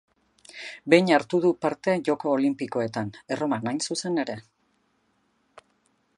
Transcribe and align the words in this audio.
Behin 0.93 1.11
hartu 1.17 1.41
du 1.43 1.51
parte 1.67 1.95
Joko 2.09 2.33
Olinpikoetan: 2.39 3.13
Erroman 3.37 3.73
hain 3.73 3.79
zuzen 3.91 4.23
ere. 4.27 4.43